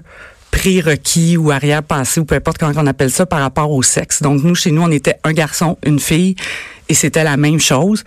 prérequis 0.50 1.36
ou 1.36 1.50
arrière-pensée 1.50 2.20
ou 2.20 2.24
peu 2.24 2.34
importe 2.34 2.56
comment 2.56 2.72
on 2.76 2.86
appelle 2.86 3.10
ça 3.10 3.26
par 3.26 3.40
rapport 3.40 3.70
au 3.70 3.82
sexe. 3.82 4.22
Donc 4.22 4.42
nous 4.42 4.54
chez 4.54 4.70
nous 4.70 4.82
on 4.82 4.90
était 4.90 5.16
un 5.22 5.32
garçon, 5.32 5.76
une 5.84 6.00
fille 6.00 6.34
et 6.88 6.94
c'était 6.94 7.24
la 7.24 7.36
même 7.36 7.60
chose. 7.60 8.04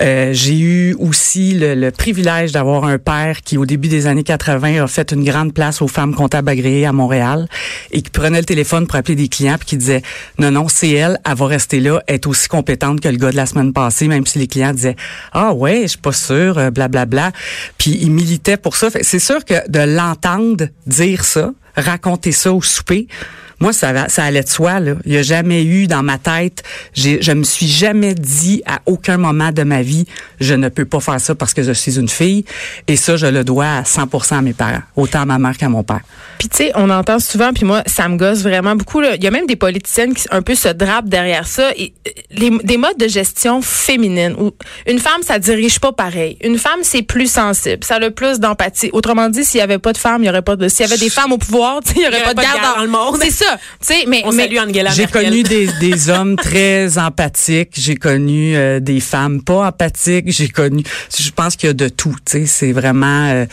Euh, 0.00 0.30
j'ai 0.32 0.58
eu 0.58 0.94
aussi 0.98 1.54
le, 1.54 1.74
le 1.74 1.90
privilège 1.90 2.52
d'avoir 2.52 2.84
un 2.84 2.98
père 2.98 3.42
qui 3.42 3.56
au 3.56 3.66
début 3.66 3.88
des 3.88 4.06
années 4.06 4.22
80 4.22 4.82
a 4.82 4.86
fait 4.86 5.12
une 5.12 5.24
grande 5.24 5.52
place 5.52 5.82
aux 5.82 5.88
femmes 5.88 6.14
comptables 6.14 6.48
agréées 6.48 6.86
à 6.86 6.92
Montréal 6.92 7.46
et 7.90 8.02
qui 8.02 8.10
prenait 8.10 8.38
le 8.38 8.44
téléphone 8.44 8.86
pour 8.86 8.96
appeler 8.96 9.16
des 9.16 9.28
clients 9.28 9.56
puis 9.58 9.66
qui 9.66 9.76
disait 9.76 10.02
non 10.38 10.50
non 10.50 10.68
c'est 10.68 10.90
elle, 10.90 11.18
elle 11.26 11.34
va 11.34 11.46
rester 11.46 11.80
là, 11.80 12.02
elle 12.06 12.16
est 12.16 12.26
aussi 12.26 12.48
compétente 12.48 13.00
que 13.00 13.08
le 13.08 13.16
gars 13.16 13.30
de 13.30 13.36
la 13.36 13.46
semaine 13.46 13.72
passée 13.72 14.08
même 14.08 14.26
si 14.26 14.38
les 14.38 14.46
clients 14.46 14.72
disaient 14.72 14.96
ah 15.32 15.52
ouais 15.52 15.82
je 15.82 15.88
suis 15.88 15.98
pas 15.98 16.12
sûr 16.12 16.58
euh, 16.58 16.70
blablabla 16.70 17.06
bla, 17.06 17.30
bla. 17.30 17.38
puis 17.78 17.98
il 18.00 18.10
militait 18.10 18.56
pour 18.56 18.76
ça. 18.76 18.88
C'est 19.02 19.18
sûr 19.18 19.44
que 19.44 19.68
de 19.68 19.80
l'entendre 19.80 20.66
dire 20.86 21.24
ça 21.24 21.52
raconter 21.76 22.32
ça 22.32 22.52
au 22.52 22.62
souper. 22.62 23.06
Moi, 23.60 23.72
ça, 23.72 24.08
ça 24.08 24.24
allait 24.24 24.42
de 24.42 24.48
soi. 24.48 24.80
Là. 24.80 24.94
Il 25.04 25.12
n'y 25.12 25.18
a 25.18 25.22
jamais 25.22 25.64
eu 25.64 25.86
dans 25.86 26.02
ma 26.02 26.18
tête, 26.18 26.62
j'ai, 26.94 27.20
je 27.22 27.32
me 27.32 27.44
suis 27.44 27.68
jamais 27.68 28.14
dit 28.14 28.62
à 28.66 28.80
aucun 28.86 29.16
moment 29.16 29.52
de 29.52 29.62
ma 29.62 29.82
vie 29.82 30.06
je 30.40 30.54
ne 30.54 30.68
peux 30.68 30.84
pas 30.84 31.00
faire 31.00 31.20
ça 31.20 31.34
parce 31.34 31.54
que 31.54 31.62
je 31.62 31.72
suis 31.72 31.98
une 31.98 32.08
fille. 32.08 32.44
Et 32.88 32.96
ça, 32.96 33.16
je 33.16 33.26
le 33.26 33.44
dois 33.44 33.66
à 33.66 33.82
100% 33.82 34.38
à 34.38 34.42
mes 34.42 34.52
parents, 34.52 34.82
autant 34.96 35.20
à 35.20 35.26
ma 35.26 35.38
mère 35.38 35.56
qu'à 35.56 35.68
mon 35.68 35.82
père. 35.82 36.00
Puis 36.38 36.48
tu 36.48 36.56
sais, 36.56 36.72
on 36.74 36.88
entend 36.88 37.18
souvent, 37.18 37.52
puis 37.52 37.64
moi, 37.64 37.82
ça 37.86 38.08
me 38.08 38.16
gosse 38.16 38.42
vraiment 38.42 38.74
beaucoup. 38.74 39.00
Là. 39.00 39.16
Il 39.16 39.22
y 39.22 39.26
a 39.26 39.30
même 39.30 39.46
des 39.46 39.56
politiciennes 39.56 40.14
qui 40.14 40.26
un 40.30 40.42
peu 40.42 40.54
se 40.54 40.68
drapent 40.68 41.08
derrière 41.08 41.46
ça. 41.46 41.70
Et, 41.76 41.92
euh, 42.06 42.10
les, 42.30 42.50
des 42.64 42.78
modes 42.78 42.96
de 42.96 43.08
gestion 43.08 43.60
féminines 43.60 44.34
où 44.38 44.52
une 44.86 44.98
femme, 44.98 45.22
ça 45.22 45.38
dirige 45.38 45.78
pas 45.78 45.92
pareil. 45.92 46.38
Une 46.42 46.58
femme, 46.58 46.80
c'est 46.82 47.02
plus 47.02 47.30
sensible, 47.30 47.84
ça 47.84 47.96
a 47.96 48.10
plus 48.10 48.40
d'empathie. 48.40 48.90
Autrement 48.92 49.28
dit, 49.28 49.44
s'il 49.44 49.58
y 49.58 49.62
avait 49.62 49.78
pas 49.78 49.92
de 49.92 49.98
femmes, 49.98 50.22
il 50.22 50.26
y 50.26 50.30
aurait 50.30 50.42
pas 50.42 50.56
de. 50.56 50.68
S'il 50.68 50.86
y 50.86 50.88
avait 50.90 50.98
des 50.98 51.10
femmes 51.10 51.32
au 51.32 51.38
pouvoir, 51.38 51.80
il 51.96 52.02
y 52.02 52.06
aurait 52.06 52.22
pas 52.22 52.34
de 52.34 52.40
garde 52.40 52.76
dans, 52.76 52.82
le 52.82 52.88
monde. 52.88 53.18
C'est 53.20 53.30
ça. 53.30 53.49
Tu 53.56 53.86
sais, 53.86 54.04
mais 54.06 54.22
on 54.24 54.32
mais, 54.32 54.44
salue 54.44 54.58
Angela 54.58 54.90
J'ai 54.90 55.06
connu 55.06 55.42
des, 55.42 55.68
des 55.80 56.10
hommes 56.10 56.36
très 56.36 56.98
empathiques. 56.98 57.72
J'ai 57.74 57.96
connu 57.96 58.56
euh, 58.56 58.80
des 58.80 59.00
femmes 59.00 59.42
pas 59.42 59.68
empathiques. 59.68 60.30
J'ai 60.30 60.48
connu. 60.48 60.82
Je 61.18 61.30
pense 61.30 61.56
qu'il 61.56 61.68
y 61.68 61.70
a 61.70 61.74
de 61.74 61.88
tout. 61.88 62.14
Tu 62.24 62.32
sais, 62.32 62.46
c'est 62.46 62.72
vraiment 62.72 63.30
euh, 63.30 63.46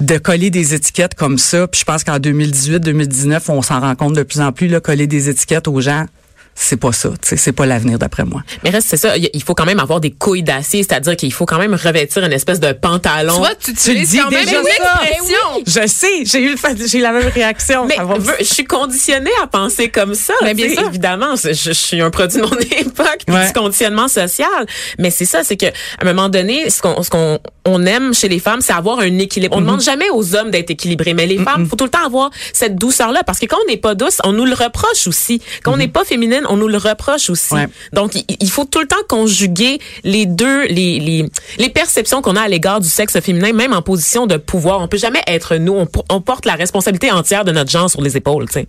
de 0.00 0.18
coller 0.18 0.50
des 0.50 0.74
étiquettes 0.74 1.14
comme 1.14 1.38
ça. 1.38 1.66
Puis 1.68 1.80
je 1.80 1.84
pense 1.84 2.04
qu'en 2.04 2.18
2018-2019, 2.18 3.42
on 3.48 3.62
s'en 3.62 3.80
rend 3.80 3.94
compte 3.94 4.14
de 4.14 4.22
plus 4.22 4.40
en 4.40 4.52
plus 4.52 4.68
là, 4.68 4.80
coller 4.80 5.06
des 5.06 5.28
étiquettes 5.28 5.68
aux 5.68 5.80
gens 5.80 6.06
c'est 6.54 6.76
pas 6.76 6.92
ça, 6.92 7.10
c'est 7.22 7.52
pas 7.52 7.66
l'avenir 7.66 7.98
d'après 7.98 8.24
moi. 8.24 8.42
Mais 8.62 8.70
reste 8.70 8.88
c'est 8.88 8.96
ça, 8.96 9.16
il 9.16 9.42
faut 9.42 9.54
quand 9.54 9.66
même 9.66 9.80
avoir 9.80 10.00
des 10.00 10.10
couilles 10.10 10.42
d'acier, 10.42 10.82
c'est-à-dire 10.82 11.16
qu'il 11.16 11.32
faut 11.32 11.46
quand 11.46 11.58
même 11.58 11.74
revêtir 11.74 12.24
une 12.24 12.32
espèce 12.32 12.60
de 12.60 12.72
pantalon. 12.72 13.36
Toi, 13.36 13.50
tu, 13.62 13.74
tu, 13.74 13.94
dis 13.94 14.18
quand 14.18 14.30
même 14.30 14.48
une 14.48 15.64
Je 15.66 15.86
sais, 15.86 16.24
j'ai 16.24 16.42
eu 16.42 16.56
j'ai 16.86 17.00
la 17.00 17.12
même 17.12 17.28
réaction. 17.28 17.86
Mais 17.86 17.96
je 18.38 18.44
suis 18.44 18.64
conditionnée 18.64 19.30
à 19.42 19.46
penser 19.46 19.88
comme 19.88 20.14
ça. 20.14 20.34
Mais 20.42 20.54
bien 20.54 20.68
sûr. 20.68 20.86
évidemment, 20.88 21.34
je, 21.36 21.72
suis 21.72 22.00
un 22.00 22.10
produit 22.10 22.40
de 22.40 22.46
mon 22.46 22.58
époque, 22.78 23.24
du 23.26 23.52
conditionnement 23.52 24.08
social. 24.08 24.66
Mais 24.98 25.10
c'est 25.10 25.24
ça, 25.24 25.42
c'est 25.44 25.56
que 25.56 25.66
à 25.66 25.70
un 26.02 26.04
moment 26.04 26.28
donné, 26.28 26.70
ce 26.70 26.80
qu'on 26.80 27.02
ce 27.02 27.10
qu'on 27.10 27.40
on 27.64 27.84
aime 27.86 28.14
chez 28.14 28.28
les 28.28 28.38
femmes, 28.38 28.60
c'est 28.60 28.72
avoir 28.72 28.98
un 29.00 29.18
équilibre. 29.18 29.56
On 29.56 29.60
ne 29.60 29.64
mm-hmm. 29.64 29.66
demande 29.66 29.80
jamais 29.80 30.10
aux 30.10 30.34
hommes 30.36 30.50
d'être 30.50 30.70
équilibrés, 30.70 31.14
mais 31.14 31.26
les 31.26 31.38
femmes, 31.38 31.62
il 31.62 31.66
faut 31.66 31.76
tout 31.76 31.84
le 31.84 31.90
temps 31.90 32.04
avoir 32.04 32.30
cette 32.52 32.76
douceur 32.76 33.12
là, 33.12 33.22
parce 33.24 33.38
que 33.38 33.46
quand 33.46 33.56
on 33.64 33.70
n'est 33.70 33.76
pas 33.76 33.94
douce, 33.94 34.18
on 34.24 34.32
nous 34.32 34.44
le 34.44 34.54
reproche 34.54 35.06
aussi. 35.06 35.40
Quand 35.62 35.72
on 35.72 35.74
mm-hmm. 35.74 35.78
n'est 35.78 35.88
pas 35.88 36.04
féminine, 36.04 36.42
on 36.48 36.56
nous 36.56 36.68
le 36.68 36.78
reproche 36.78 37.30
aussi. 37.30 37.54
Donc, 37.92 38.12
il, 38.14 38.50
faut 38.50 38.64
tout 38.64 38.80
le 38.80 38.86
temps 38.86 38.96
conjuguer 39.08 39.78
les 40.04 40.26
deux, 40.26 40.64
les, 40.66 41.00
les, 41.00 41.28
les 41.58 41.68
perceptions 41.68 42.22
qu'on 42.22 42.36
a 42.36 42.42
à 42.42 42.48
l'égard 42.48 42.80
du 42.80 42.88
sexe 42.88 43.18
féminin, 43.20 43.52
même 43.52 43.72
en 43.72 43.82
position 43.82 44.26
de 44.26 44.36
pouvoir. 44.36 44.80
On 44.80 44.88
peut 44.88 44.98
jamais 44.98 45.22
être 45.26 45.56
nous. 45.56 45.72
On, 45.72 45.88
on 46.10 46.20
porte 46.20 46.46
la 46.46 46.54
responsabilité 46.54 47.10
entière 47.10 47.44
de 47.44 47.52
notre 47.52 47.70
genre 47.70 47.90
sur 47.90 48.02
les 48.02 48.16
épaules, 48.16 48.46
tu 48.46 48.54
sais. 48.54 48.66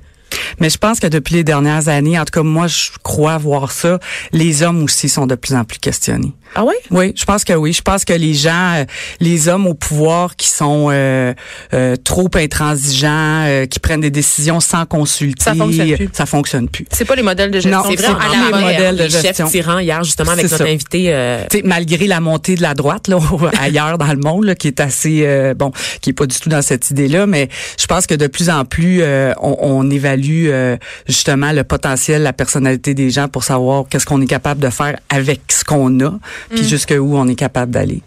Mais 0.59 0.69
je 0.69 0.77
pense 0.77 0.99
que 0.99 1.07
depuis 1.07 1.35
les 1.35 1.43
dernières 1.43 1.87
années, 1.87 2.19
en 2.19 2.25
tout 2.25 2.31
cas 2.31 2.43
moi, 2.43 2.67
je 2.67 2.89
crois 3.03 3.37
voir 3.37 3.71
ça, 3.71 3.99
les 4.31 4.63
hommes 4.63 4.83
aussi 4.83 5.09
sont 5.09 5.27
de 5.27 5.35
plus 5.35 5.55
en 5.55 5.63
plus 5.63 5.79
questionnés. 5.79 6.33
Ah 6.53 6.63
oui? 6.63 6.73
Oui, 6.91 7.13
je 7.15 7.25
pense 7.25 7.43
que 7.43 7.53
oui. 7.53 7.73
Je 7.73 7.81
pense 7.81 8.05
que 8.05 8.13
les 8.13 8.33
gens, 8.33 8.75
euh, 8.75 8.85
les 9.19 9.47
hommes 9.47 9.67
au 9.67 9.73
pouvoir 9.73 10.35
qui 10.35 10.47
sont 10.47 10.87
euh, 10.89 11.33
euh, 11.73 11.95
trop 11.97 12.29
intransigeants, 12.35 13.65
qui 13.69 13.79
prennent 13.79 14.01
des 14.01 14.11
décisions 14.11 14.59
sans 14.59 14.85
consulter, 14.85 15.43
ça 15.43 15.55
fonctionne 15.55 15.95
plus. 15.95 16.09
Ça 16.13 16.25
fonctionne 16.25 16.69
plus. 16.69 16.85
C'est 16.91 17.05
pas 17.05 17.15
les 17.15 17.23
modèles 17.23 17.51
de 17.51 17.59
gestion. 17.59 17.83
Non, 17.83 17.83
c'est 17.89 17.95
vraiment 17.95 18.57
les 18.57 18.63
modèles 18.63 18.97
de 18.97 19.07
gestion. 19.09 19.45
Chef 19.47 19.51
tyran 19.51 19.79
hier 19.79 20.03
justement 20.03 20.31
avec 20.31 20.49
notre 20.49 20.65
invité. 20.65 21.13
malgré 21.63 22.07
la 22.07 22.19
montée 22.19 22.55
de 22.55 22.61
la 22.61 22.73
droite 22.73 23.07
là 23.07 23.17
ailleurs 23.59 23.97
dans 23.97 24.11
le 24.11 24.19
monde, 24.19 24.45
là, 24.45 24.55
qui 24.55 24.67
est 24.67 24.79
assez 24.79 25.53
bon, 25.55 25.71
qui 26.01 26.11
est 26.11 26.13
pas 26.13 26.25
du 26.25 26.39
tout 26.39 26.49
dans 26.49 26.61
cette 26.61 26.89
idée-là, 26.91 27.25
mais 27.25 27.49
je 27.79 27.85
pense 27.85 28.07
que 28.07 28.15
de 28.15 28.27
plus 28.27 28.49
en 28.49 28.65
plus 28.65 29.03
on, 29.41 29.57
on 29.59 29.89
évalue 29.89 30.49
justement 31.07 31.51
le 31.51 31.63
potentiel, 31.63 32.23
la 32.23 32.33
personnalité 32.33 32.93
des 32.93 33.09
gens 33.09 33.27
pour 33.27 33.43
savoir 33.43 33.85
qu'est-ce 33.89 34.05
qu'on 34.05 34.21
est 34.21 34.27
capable 34.27 34.61
de 34.61 34.69
faire 34.69 34.97
avec 35.09 35.41
ce 35.49 35.63
qu'on 35.63 35.99
a 36.01 36.13
puis 36.49 36.61
mm. 36.61 36.67
jusqu'où 36.67 37.17
on 37.17 37.27
est 37.27 37.35
capable 37.35 37.71
d'aller. 37.71 38.01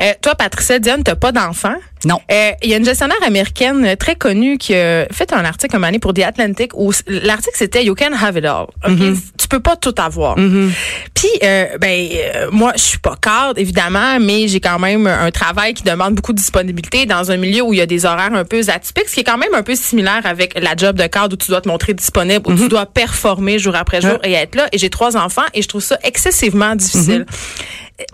Euh, 0.00 0.12
toi, 0.20 0.34
Patricia 0.34 0.78
Diane, 0.78 1.02
t'as 1.04 1.14
pas 1.14 1.32
d'enfant? 1.32 1.74
Non. 2.04 2.18
Euh, 2.30 2.50
il 2.62 2.70
y 2.70 2.74
a 2.74 2.76
une 2.76 2.84
gestionnaire 2.84 3.22
américaine 3.24 3.96
très 3.96 4.16
connue 4.16 4.58
qui 4.58 4.74
a 4.74 5.06
fait 5.12 5.32
un 5.32 5.44
article 5.44 5.76
un 5.76 5.82
année 5.82 5.98
pour 5.98 6.14
The 6.14 6.20
Atlantic 6.20 6.72
où 6.74 6.92
l'article 7.06 7.56
c'était 7.56 7.84
You 7.84 7.94
can 7.94 8.12
have 8.12 8.36
it 8.36 8.44
all. 8.44 8.66
Mm-hmm. 8.84 9.16
Peux 9.52 9.60
pas 9.60 9.76
tout 9.76 9.94
avoir. 9.98 10.36
Mm-hmm. 10.38 10.70
Puis 11.14 11.28
euh, 11.42 11.78
ben 11.78 12.08
moi 12.50 12.72
je 12.76 12.82
suis 12.82 12.98
pas 12.98 13.16
cadre 13.20 13.58
évidemment, 13.58 14.18
mais 14.20 14.48
j'ai 14.48 14.60
quand 14.60 14.78
même 14.78 15.06
un 15.06 15.30
travail 15.30 15.74
qui 15.74 15.82
demande 15.82 16.14
beaucoup 16.14 16.32
de 16.32 16.38
disponibilité 16.38 17.06
dans 17.06 17.30
un 17.30 17.36
milieu 17.36 17.62
où 17.62 17.72
il 17.72 17.78
y 17.78 17.82
a 17.82 17.86
des 17.86 18.04
horaires 18.04 18.34
un 18.34 18.44
peu 18.44 18.60
atypiques, 18.68 19.08
ce 19.08 19.14
qui 19.14 19.20
est 19.20 19.24
quand 19.24 19.38
même 19.38 19.54
un 19.54 19.62
peu 19.62 19.74
similaire 19.74 20.22
avec 20.24 20.58
la 20.60 20.76
job 20.76 20.96
de 20.96 21.06
cadre 21.06 21.34
où 21.34 21.36
tu 21.36 21.50
dois 21.50 21.60
te 21.60 21.68
montrer 21.68 21.94
disponible, 21.94 22.42
où 22.46 22.54
tu 22.54 22.62
mm-hmm. 22.62 22.68
dois 22.68 22.86
performer 22.86 23.58
jour 23.58 23.76
après 23.76 24.00
jour 24.00 24.18
et 24.24 24.32
être 24.32 24.54
là. 24.54 24.68
Et 24.72 24.78
j'ai 24.78 24.90
trois 24.90 25.16
enfants 25.16 25.46
et 25.54 25.62
je 25.62 25.68
trouve 25.68 25.82
ça 25.82 25.98
excessivement 26.02 26.74
difficile 26.74 27.26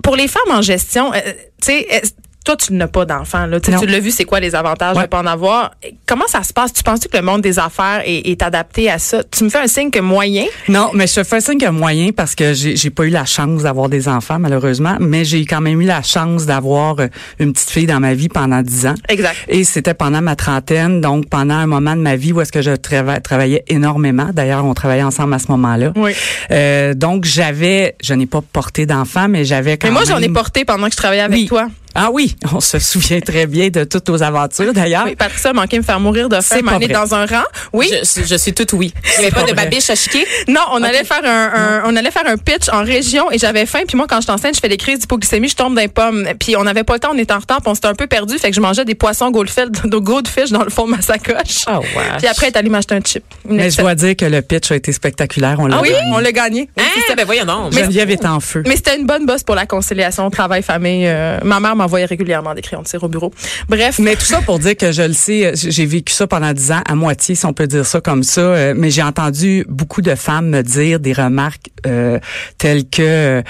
pour 0.03 0.17
les 0.17 0.29
femmes 0.29 0.51
en 0.51 0.63
gestion, 0.63 1.13
euh, 1.13 1.19
tu 1.63 1.73
sais, 1.73 2.03
toi, 2.49 2.57
tu 2.57 2.73
n'as 2.73 2.87
pas 2.87 3.05
d'enfant. 3.05 3.45
Là. 3.45 3.61
Tu 3.61 3.71
l'as 3.71 4.01
vu, 4.01 4.11
c'est 4.11 4.25
quoi 4.25 4.41
les 4.41 4.55
avantages 4.55 4.97
de 4.97 5.05
pas 5.05 5.21
en 5.21 5.27
avoir? 5.27 5.73
Comment 6.07 6.27
ça 6.27 6.43
se 6.43 6.55
passe? 6.55 6.73
Tu 6.73 6.83
penses 6.83 7.01
que 7.01 7.15
le 7.15 7.23
monde 7.23 7.43
des 7.43 7.59
affaires 7.59 8.03
est, 8.07 8.43
adapté 8.43 8.89
à 8.91 8.99
ça? 8.99 9.23
Tu 9.25 9.45
me 9.45 9.51
fais 9.51 9.59
un 9.59 9.67
signe 9.67 9.91
que 9.91 9.99
moyen? 9.99 10.47
Non, 10.69 10.91
mais 10.95 11.07
je 11.07 11.17
te 11.17 11.25
fais 11.25 11.37
un 11.37 11.41
signe 11.41 11.59
que 11.59 11.69
moyen 11.69 12.13
parce 12.13 12.35
que 12.35 12.55
j'ai 12.55 12.91
pas 12.91 13.05
eu 13.05 13.11
la 13.11 13.27
chance 13.27 13.65
d'avoir 13.65 13.91
des 13.91 14.09
enfants, 14.09 14.39
malheureusement, 14.39 14.97
mais 14.99 15.25
j'ai 15.25 15.45
quand 15.45 15.61
même 15.61 15.81
eu 15.83 15.85
la 15.85 16.03
chance 16.03 16.47
d'avoir 16.47 17.01
euh, 17.01 17.09
une 17.39 17.53
petite 17.53 17.69
fille 17.69 17.87
dans 17.87 18.01
ma 18.01 18.15
vie 18.15 18.29
pendant 18.29 18.63
dix 18.63 18.87
ans. 18.87 18.95
Exact. 19.09 19.37
Et 19.49 19.65
c'était 19.65 19.95
pendant 19.95 20.23
ma 20.23 20.37
trentaine, 20.37 21.03
donc 21.03 21.29
pendant 21.29 21.57
un 21.57 21.67
moment 21.67 21.97
de 21.97 22.01
ma 22.01 22.17
vie 22.17 22.33
où 22.33 22.41
est-ce 22.41 22.53
que 22.53 22.63
je 22.63 22.71
travaillais 22.71 23.65
énormément. 23.67 24.31
D'ailleurs, 24.33 24.65
on 24.65 24.73
travaillait 24.73 25.03
ensemble 25.03 25.35
à 25.35 25.39
ce 25.39 25.51
moment-là. 25.51 25.93
Oui. 25.97 26.13
Euh, 26.51 26.95
donc, 26.95 27.27
j'avais, 27.27 27.97
je 28.03 28.15
n'ai 28.15 28.27
pas 28.27 28.41
porté 28.41 28.87
d'enfant, 28.87 29.29
mais 29.29 29.45
j'avais 29.45 29.77
quand 29.77 29.89
mais 29.89 29.93
moi, 29.93 30.05
j'en 30.05 30.19
ai 30.19 30.31
porté 30.31 30.65
pendant 30.65 30.87
que 30.87 30.93
je 30.93 30.97
travaillais 30.97 31.23
avec 31.23 31.47
toi. 31.47 31.69
Ah 32.01 32.11
oui, 32.13 32.37
on 32.55 32.61
se 32.61 32.79
souvient 32.79 33.21
très 33.21 33.47
bien 33.47 33.71
de 33.71 33.83
toutes 33.83 34.09
nos 34.09 34.23
aventures 34.23 34.73
d'ailleurs. 34.73 35.03
Oui, 35.05 35.17
Patricia 35.17 35.53
manquait 35.53 35.79
me 35.79 35.83
faire 35.83 35.99
mourir 35.99 36.29
de 36.29 36.41
faim, 36.41 36.61
m'amener 36.63 36.87
dans 36.87 37.13
un 37.13 37.27
rang. 37.27 37.43
Oui. 37.73 37.91
Je, 37.93 38.37
suis 38.37 38.55
toute 38.55 38.73
oui. 38.73 38.95
Il 39.17 39.21
n'y 39.21 39.27
avait 39.27 39.35
pas, 39.35 39.43
de 39.43 39.53
babiche 39.53 39.91
à 39.91 39.97
chiquer? 39.97 40.25
Non, 40.47 40.61
on 40.71 40.83
allait 40.85 41.03
faire 41.03 41.25
un, 41.25 41.83
on 41.87 41.97
allait 41.97 42.13
faire 42.13 42.27
un 42.27 42.37
pitch 42.37 42.69
en 42.73 42.85
région 42.85 43.33
et 43.33 43.39
j'avais 43.39 43.67
faim 43.67 43.81
puis 43.87 43.97
moi 43.97 44.07
quand 44.09 44.21
je 44.21 44.29
t'enseigne, 44.29 44.55
je 44.55 44.61
fais 44.61 44.69
des 44.69 44.77
crises 44.77 45.01
d'hypoglycémie, 45.01 45.49
je 45.49 45.57
tombe 45.57 45.75
d'un 45.75 45.89
pomme 45.89 46.29
puis 46.39 46.57
on 46.57 46.63
n'avait 46.63 46.85
pas 46.85 46.95
le 46.95 47.01
temps, 47.01 47.11
on 47.13 47.19
était 47.19 47.33
en 47.33 47.41
retard, 47.41 47.61
puis 47.61 47.71
on 47.71 47.75
s'était 47.75 47.89
un 47.89 47.95
peu 47.95 48.07
perdu, 48.07 48.39
fait 48.39 48.51
que 48.51 48.57
je 48.57 48.61
mangeais 48.61 48.85
des 48.85 48.95
poissons 48.95 49.33
goldfish, 49.33 49.65
goldfish 49.85 50.51
dans 50.51 50.63
le 50.63 50.71
fond 50.71 50.87
de 50.87 50.93
ma 50.93 51.01
sacoche. 51.01 51.65
Oh, 51.69 51.81
Puis 52.19 52.29
après, 52.29 52.49
elle 52.49 52.59
allé 52.59 52.71
m'acheter 52.71 52.95
un 52.95 53.01
chip. 53.05 53.25
Mais 53.49 53.71
je 53.71 53.79
dois 53.79 53.97
dire 53.97 54.15
que 54.15 54.25
le 54.25 54.41
pitch 54.43 54.71
a 54.71 54.77
été 54.77 54.93
spectaculaire, 54.93 55.57
on 55.59 55.67
l'a 55.67 55.79
ah 55.79 55.83
oui, 55.83 55.91
on 56.13 56.19
l'a 56.19 56.33
gagné. 56.33 56.69
Hein? 56.79 57.15
ben 57.17 57.25
voyons 57.25 57.45
non. 57.45 57.71
Geneviève 57.73 58.11
est 58.11 58.25
en 58.25 58.39
feu. 58.39 58.63
Mais 58.67 58.77
c'était 58.77 58.97
une 58.97 59.07
bonne 59.07 59.27
bosse 59.27 59.43
pour 59.43 59.57
la 59.57 59.67
conciliation 59.67 60.29
travail 60.31 60.63
famille. 60.63 61.07
Euh, 61.07 61.39
ma 61.43 61.59
mère 61.59 61.75
régulièrement 61.95 62.55
des 62.55 62.63
crayons 62.63 62.83
au 63.01 63.09
bureau. 63.09 63.33
Bref. 63.69 63.99
Mais 63.99 64.17
tout 64.17 64.25
ça 64.25 64.41
pour 64.43 64.59
dire 64.59 64.77
que 64.77 64.93
je 64.93 65.03
le 65.03 65.13
sais, 65.13 65.53
j'ai 65.55 65.87
vécu 65.87 66.13
ça 66.13 66.27
pendant 66.27 66.53
dix 66.53 66.73
ans, 66.73 66.83
à 66.87 66.95
moitié, 66.95 67.35
si 67.35 67.47
on 67.47 67.53
peut 67.53 67.67
dire 67.67 67.87
ça 67.87 68.01
comme 68.01 68.23
ça. 68.23 68.41
Euh, 68.41 68.75
mais 68.77 68.91
j'ai 68.91 69.03
entendu 69.03 69.65
beaucoup 69.69 70.03
de 70.03 70.15
femmes 70.15 70.49
me 70.49 70.63
dire 70.63 71.01
des 71.01 71.13
remarques 71.13 71.71
euh, 71.87 72.19
telles 72.59 72.89
que 72.89 73.43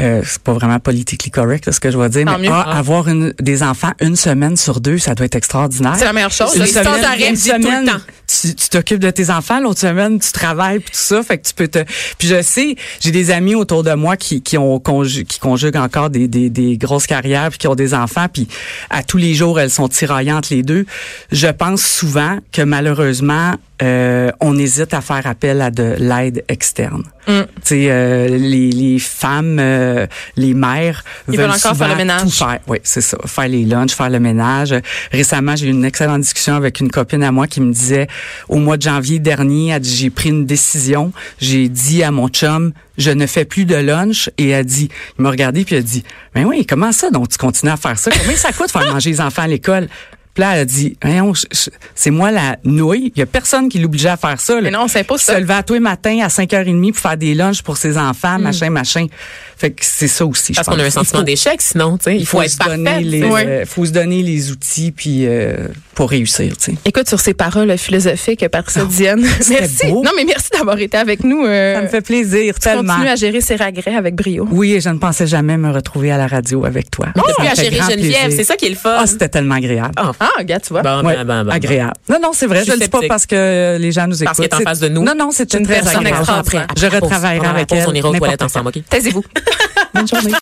euh, 0.00 0.22
c'est 0.24 0.42
pas 0.42 0.52
vraiment 0.52 0.78
politiquement 0.78 1.16
correct 1.32 1.70
ce 1.70 1.80
que 1.80 1.90
je 1.90 1.98
vais 1.98 2.08
dire, 2.08 2.24
mais 2.38 2.48
ah, 2.50 2.78
avoir 2.78 3.08
une, 3.08 3.32
des 3.40 3.62
enfants 3.62 3.92
une 4.00 4.16
semaine 4.16 4.56
sur 4.56 4.80
deux, 4.80 4.98
ça 4.98 5.14
doit 5.14 5.26
être 5.26 5.34
extraordinaire. 5.34 5.96
C'est 5.98 6.04
la 6.04 6.12
meilleure 6.12 6.30
chose. 6.30 6.54
Une 6.54 6.66
semaine, 6.66 7.20
une 7.28 7.36
semaine 7.36 8.00
tu 8.26 8.68
t'occupes 8.70 9.00
de 9.00 9.10
tes 9.10 9.30
enfants, 9.30 9.60
l'autre 9.60 9.80
semaine 9.80 10.18
tu 10.18 10.32
travailles 10.32 10.80
puis 10.80 10.90
tout 10.90 11.00
ça, 11.00 11.22
fait 11.22 11.38
que 11.38 11.46
tu 11.46 11.54
peux 11.54 11.68
te. 11.68 11.84
Puis 12.18 12.28
je 12.28 12.42
sais, 12.42 12.76
j'ai 13.00 13.10
des 13.10 13.30
amis 13.30 13.54
autour 13.54 13.82
de 13.82 13.92
moi 13.94 14.16
qui 14.16 14.42
qui 14.42 14.58
ont 14.58 14.80
qui 14.80 15.38
conjuguent 15.38 15.76
encore 15.76 16.10
des, 16.10 16.28
des, 16.28 16.50
des 16.50 16.76
grosses 16.76 17.06
carrières 17.06 17.50
puis 17.50 17.58
qui 17.58 17.68
ont 17.68 17.74
des 17.74 17.94
enfants 17.94 18.26
puis 18.32 18.48
à 18.90 19.02
tous 19.02 19.18
les 19.18 19.34
jours 19.34 19.60
elles 19.60 19.70
sont 19.70 19.88
tiraillantes 19.88 20.50
les 20.50 20.62
deux. 20.62 20.86
Je 21.30 21.48
pense 21.48 21.82
souvent 21.82 22.38
que 22.52 22.62
malheureusement 22.62 23.54
euh, 23.82 24.30
on 24.40 24.56
hésite 24.58 24.94
à 24.94 25.00
faire 25.00 25.26
appel 25.26 25.60
à 25.60 25.70
de 25.70 25.96
l'aide 25.98 26.44
externe. 26.48 27.02
Mm. 27.26 27.40
Euh, 27.72 28.28
les, 28.28 28.70
les 28.70 28.98
femmes, 28.98 29.58
euh, 29.58 30.06
les 30.36 30.54
mères 30.54 31.04
Ils 31.28 31.36
veulent, 31.36 31.50
encore 31.50 31.76
faire 31.76 31.88
le 31.88 31.96
ménage. 31.96 32.22
Tout 32.22 32.30
faire. 32.30 32.58
Oui, 32.68 32.78
c'est 32.84 33.00
ça. 33.00 33.18
Faire 33.26 33.48
les 33.48 33.64
lunchs, 33.64 33.92
faire 33.92 34.08
le 34.08 34.20
ménage. 34.20 34.74
Récemment, 35.12 35.56
j'ai 35.56 35.66
eu 35.66 35.70
une 35.70 35.84
excellente 35.84 36.22
discussion 36.22 36.54
avec 36.54 36.80
une 36.80 36.90
copine 36.90 37.22
à 37.22 37.32
moi 37.32 37.46
qui 37.46 37.60
me 37.60 37.72
disait, 37.72 38.06
au 38.48 38.56
mois 38.56 38.76
de 38.76 38.82
janvier 38.82 39.18
dernier, 39.18 39.76
j'ai 39.82 40.10
pris 40.10 40.30
une 40.30 40.46
décision. 40.46 41.12
J'ai 41.38 41.68
dit 41.68 42.02
à 42.02 42.10
mon 42.10 42.28
chum, 42.28 42.72
je 42.96 43.10
ne 43.10 43.26
fais 43.26 43.44
plus 43.44 43.66
de 43.66 43.76
lunch. 43.76 44.30
Et 44.38 44.50
elle 44.50 44.64
dit, 44.64 44.88
il 45.18 45.22
m'a 45.22 45.30
regardé 45.30 45.64
puis 45.64 45.74
elle 45.74 45.82
a 45.82 45.84
dit, 45.84 46.04
mais 46.34 46.44
oui, 46.44 46.64
comment 46.64 46.92
ça? 46.92 47.10
Donc 47.10 47.28
tu 47.28 47.36
continues 47.38 47.72
à 47.72 47.76
faire 47.76 47.98
ça? 47.98 48.10
Combien 48.10 48.36
ça 48.36 48.52
coûte 48.52 48.70
faire 48.70 48.86
manger 48.92 49.10
les 49.10 49.20
enfants 49.20 49.42
à 49.42 49.48
l'école? 49.48 49.88
Puis 50.36 50.42
là, 50.42 50.52
elle 50.52 50.60
a 50.60 50.64
dit, 50.66 50.98
c'est 51.94 52.10
moi 52.10 52.30
la 52.30 52.58
nouille. 52.62 53.10
Il 53.16 53.20
y 53.20 53.22
a 53.22 53.26
personne 53.26 53.70
qui 53.70 53.78
l'obligeait 53.78 54.10
à 54.10 54.18
faire 54.18 54.38
ça. 54.38 54.56
là. 54.56 54.60
Mais 54.60 54.70
non, 54.70 54.86
c'est 54.86 55.02
pas 55.02 55.16
ça. 55.16 55.34
se 55.34 55.40
levait 55.40 55.54
à 55.54 55.62
tous 55.62 55.72
les 55.72 55.80
matins 55.80 56.18
à 56.22 56.28
5h30 56.28 56.92
pour 56.92 57.00
faire 57.00 57.16
des 57.16 57.32
lunchs 57.32 57.62
pour 57.62 57.78
ses 57.78 57.96
enfants, 57.96 58.38
machin, 58.38 58.68
machin. 58.68 59.06
Fait 59.58 59.70
que 59.70 59.82
c'est 59.84 60.08
ça 60.08 60.26
aussi, 60.26 60.52
je 60.52 60.56
Parce 60.56 60.68
qu'on 60.68 60.74
a 60.78 60.82
un 60.82 60.84
pense. 60.84 60.92
sentiment 60.94 61.20
Il 61.20 61.20
faut- 61.20 61.24
d'échec, 61.24 61.62
sinon, 61.62 61.96
tu 61.96 62.04
sais. 62.04 62.16
Il 62.16 62.26
faut, 62.26 62.42
être 62.42 62.50
se 62.50 62.58
donner 62.58 62.84
parfait. 62.84 63.10
sais. 63.10 63.46
euh, 63.48 63.64
faut 63.66 63.86
se 63.86 63.90
donner 63.90 64.22
les 64.22 64.50
outils 64.50 64.92
puis 64.92 65.26
euh, 65.26 65.68
pour 65.94 66.10
réussir, 66.10 66.54
tu 66.58 66.72
sais. 66.72 66.74
Écoute, 66.84 67.08
sur 67.08 67.18
ces 67.20 67.32
paroles 67.32 67.76
philosophiques, 67.78 68.46
Patricia 68.48 68.84
Diane, 68.84 69.24
c'était 69.40 69.60
merci. 69.60 69.86
beau. 69.86 70.02
Non, 70.02 70.10
mais 70.14 70.24
merci 70.24 70.50
d'avoir 70.52 70.78
été 70.78 70.98
avec 70.98 71.24
nous. 71.24 71.44
euh, 71.46 71.74
Ça 71.76 71.80
me 71.82 71.88
fait 71.88 72.02
plaisir, 72.02 72.54
tu 72.54 72.60
tellement. 72.60 72.92
continues 72.94 73.08
à 73.08 73.16
gérer 73.16 73.40
ces 73.40 73.56
regrets 73.56 73.94
avec 73.94 74.14
brio. 74.14 74.46
Oui, 74.50 74.74
et 74.74 74.80
je 74.82 74.90
ne 74.90 74.98
pensais 74.98 75.26
jamais 75.26 75.56
me 75.56 75.70
retrouver 75.72 76.10
à 76.12 76.18
la 76.18 76.26
radio 76.26 76.66
avec 76.66 76.90
toi. 76.90 77.06
Me 77.16 77.22
à 77.50 77.54
gérer 77.54 77.76
grand 77.78 77.88
Geneviève, 77.90 78.20
plaisir. 78.24 78.36
c'est 78.36 78.44
ça 78.44 78.56
qui 78.56 78.66
est 78.66 78.70
le 78.70 78.74
fun. 78.76 78.96
Ah, 78.98 79.06
c'était 79.06 79.28
tellement 79.30 79.54
agréable. 79.54 79.92
Ah, 79.96 80.12
Ah, 80.20 80.28
regarde, 80.38 80.62
tu 80.64 80.74
vois. 80.74 80.82
bon, 80.82 81.02
Ouais, 81.06 81.16
ben, 81.16 81.24
ben, 81.24 81.44
ben, 81.44 81.52
agréable. 81.52 81.94
Non, 82.10 82.18
non, 82.22 82.30
c'est 82.34 82.46
vrai. 82.46 82.60
Je 82.60 82.72
Je 82.72 82.76
ne 82.76 82.80
dis 82.82 82.88
pas 82.88 83.00
parce 83.08 83.24
que 83.24 83.78
les 83.80 83.90
gens 83.92 84.06
nous 84.06 84.22
écoutent. 84.22 84.26
Parce 84.36 84.38
qu'elle 84.38 84.60
est 84.60 84.62
en 84.66 84.68
face 84.68 84.80
de 84.80 84.88
nous. 84.88 85.02
Non, 85.02 85.14
non, 85.16 85.30
c'est 85.32 85.54
une 85.54 85.64
très 85.64 85.76
personne 85.76 85.96
agréable. 86.00 86.18
extraordinaire. 86.18 86.66
Je 86.76 86.86
retravaillerai 86.86 87.46
avec 87.46 87.72
elle. 87.72 87.84
On 87.88 87.94
ira 87.94 88.10
aux 88.10 88.14
toilettes 88.18 88.42
ensemble, 88.42 88.68
OK? 88.68 88.82
Taisez-vous. 88.90 89.24
Bonne 89.94 90.08
journée. 90.08 90.32